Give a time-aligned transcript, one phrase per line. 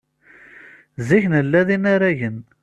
[1.07, 2.37] Zik nella d inaragen.